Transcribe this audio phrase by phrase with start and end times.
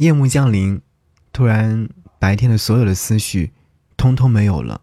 [0.00, 0.80] 夜幕降临，
[1.30, 1.86] 突然
[2.18, 3.52] 白天的所有的思绪，
[3.98, 4.80] 通通没有了，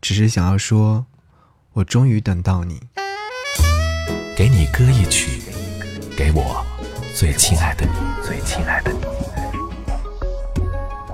[0.00, 1.06] 只是想要说，
[1.72, 2.80] 我终于等到你。
[4.36, 5.42] 给你歌一曲，
[6.16, 6.64] 给我
[7.12, 7.92] 最亲爱的你，
[8.24, 9.00] 最亲爱的你。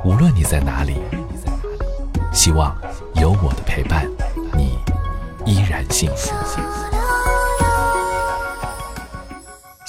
[0.04, 0.98] 无论你在哪里，
[2.34, 2.78] 希望
[3.14, 4.06] 有我的陪伴，
[4.54, 4.78] 你
[5.46, 6.89] 依然幸福。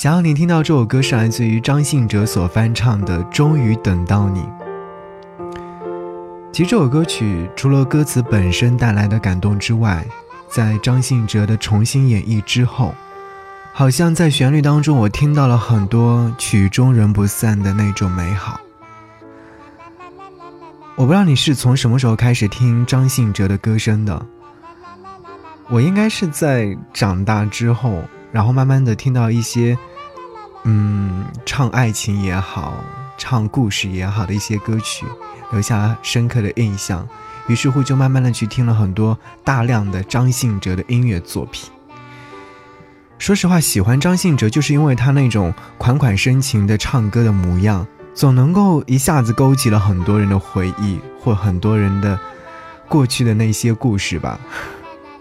[0.01, 4.39] 想要你听到这首歌是来自于张信哲所翻唱的《终于等到你》。
[6.51, 10.03] 其实这首歌曲除了歌词本身带来的感动之外，
[10.49, 12.95] 在张信哲的重新演绎之后，
[13.73, 18.59] 好像在旋律当中我听到了很多曲终人不散的那种美好。
[20.95, 24.25] 我不知道你是从什么时候开始听张信哲的歌声的，
[25.69, 29.77] 我应该是在长大之后，然后慢慢的听到一些。
[30.63, 32.83] 嗯，唱爱情也好，
[33.17, 35.07] 唱故事也好的一些歌曲，
[35.51, 37.07] 留下深刻的印象。
[37.47, 41.71] 于是乎，就慢慢的去听了很多大量的张信哲的音乐作品。
[43.17, 52.19] 说实话，喜欢张信哲，就是因为他那种款款深情的唱歌的模样，总能够一下子勾起了很多人的回忆，或很多人的
[52.87, 54.39] 过去的那些故事吧。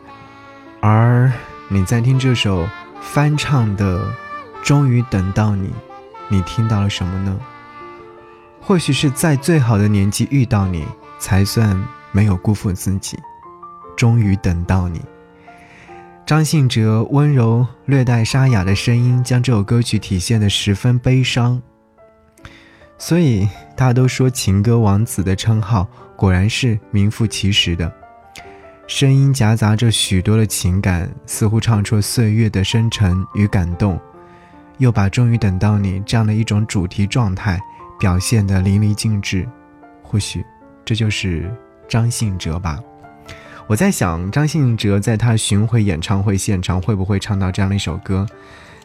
[0.80, 1.32] 而
[1.68, 2.68] 你在听这首
[3.00, 4.06] 翻唱的。
[4.62, 5.70] 终于等到你，
[6.28, 7.38] 你听到了什么呢？
[8.60, 10.84] 或许是在最好的年纪遇到你，
[11.18, 13.18] 才算没有辜负自己。
[13.96, 15.00] 终于等到你，
[16.24, 21.60] 张信哲温柔略带沙哑的声音，将这首歌曲体现的十分悲伤。
[22.96, 27.90] 所以大家都说情歌王子的称号，果然是名副其实的。
[28.86, 33.98] 声音夹杂着许多的情感，似乎唱出岁月的深沉与感动。
[34.80, 37.60] 又把“终于等到你”这样的一种主题状态
[37.98, 39.46] 表现得淋漓尽致，
[40.02, 40.44] 或许
[40.84, 41.54] 这就是
[41.86, 42.80] 张信哲吧。
[43.68, 48.26] 我在想，张信哲在他巡回演唱会现场会不会唱到这样的一首歌？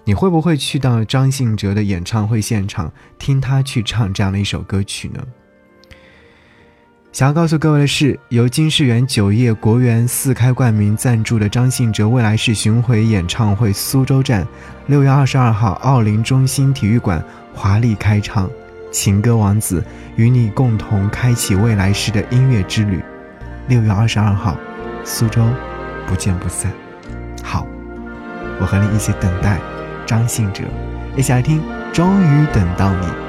[0.03, 5.23] 你会不会去到张信哲的演唱会现场听他去唱这样的一首歌曲呢？
[7.15, 14.45] 想要告诉各位的是，由金世缘酒业国园四开冠名赞助的张信哲未来式巡回演唱会苏州站，
[14.87, 18.49] 六月二十二号奥林中心体育馆华丽开唱，
[18.91, 19.81] 情歌王子
[20.17, 23.01] 与你共同开启未来式的音乐之旅。
[23.69, 24.57] 六月二十二号，
[25.05, 25.41] 苏州，
[26.05, 26.69] 不见不散。
[27.41, 27.65] 好，
[28.59, 29.61] 我和你一起等待
[30.05, 30.63] 张信哲，
[31.15, 31.61] 一起来听，
[31.93, 33.24] 终于等到你。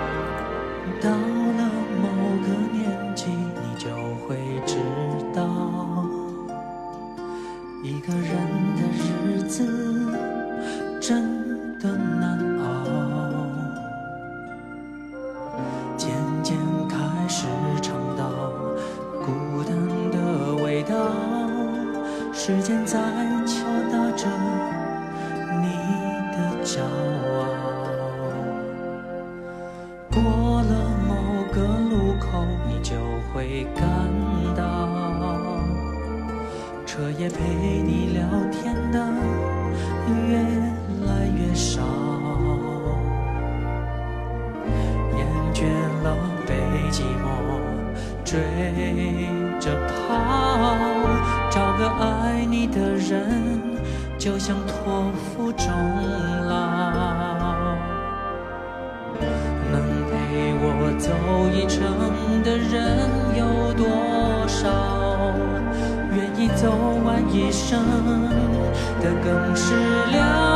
[22.47, 22.97] 时间在
[23.45, 24.29] 敲打着
[25.61, 25.67] 你
[26.31, 27.43] 的骄傲，
[30.13, 30.23] 过
[30.63, 30.73] 了
[31.09, 31.11] 某
[31.53, 31.57] 个
[31.91, 32.95] 路口，你就
[33.35, 33.85] 会感
[34.55, 34.63] 到，
[36.87, 37.43] 彻夜陪
[37.83, 38.97] 你聊天的
[40.07, 40.39] 越
[41.05, 41.83] 来越少，
[45.17, 45.65] 厌倦
[46.05, 46.55] 了被
[46.93, 47.27] 寂寞
[48.25, 48.39] 追
[49.59, 50.46] 着跑。
[53.09, 53.19] 人，
[54.19, 55.67] 就像托付终
[56.49, 56.55] 老。
[59.71, 59.81] 能
[60.11, 60.67] 陪我
[60.99, 61.11] 走
[61.53, 61.77] 一程
[62.43, 63.87] 的人有多
[64.49, 64.69] 少？
[66.15, 66.71] 愿意走
[67.05, 67.79] 完一生
[69.01, 69.75] 的更是
[70.13, 70.56] 寥。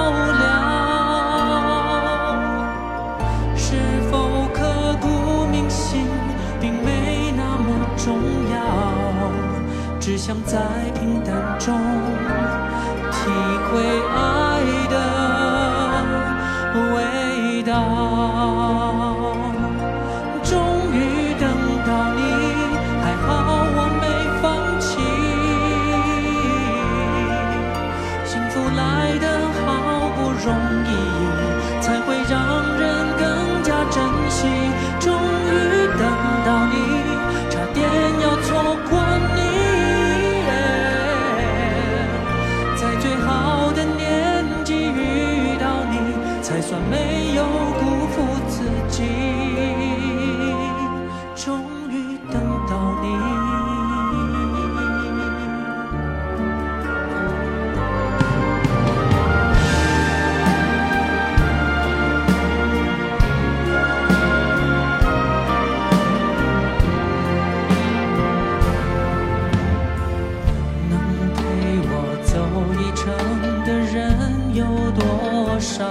[74.91, 75.89] 多少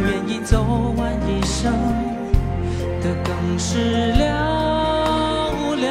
[0.00, 0.64] 愿意走
[0.96, 1.72] 完一生
[3.02, 4.22] 的更是寥
[5.76, 5.86] 寥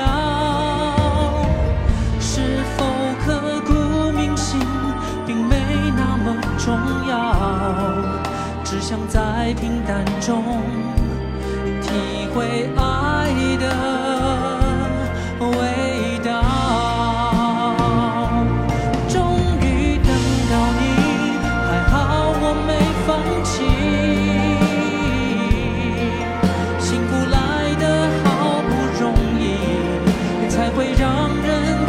[2.20, 2.86] 是否
[3.26, 3.26] 刻
[3.66, 3.74] 骨
[4.12, 4.60] 铭心
[5.26, 5.56] 并没
[5.96, 6.74] 那么重
[7.08, 7.18] 要？
[8.64, 10.44] 只想在平淡中
[11.82, 13.66] 体会爱的
[31.28, 31.87] 人。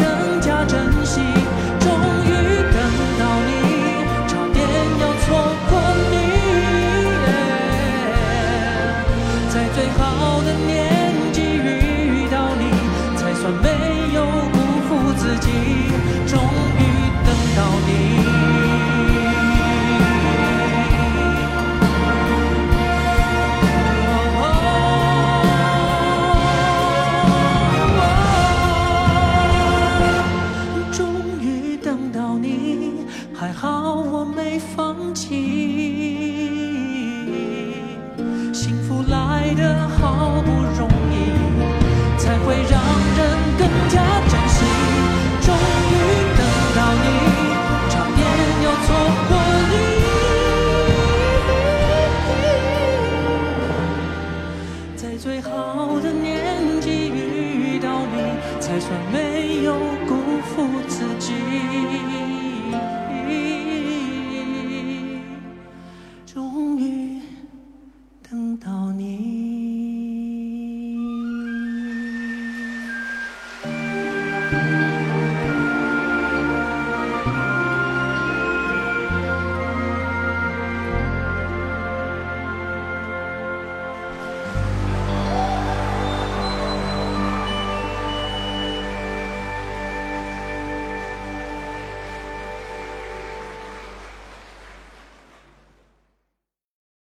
[55.29, 59.75] 最好的年纪遇到你，才算没有
[60.07, 62.38] 辜负自己。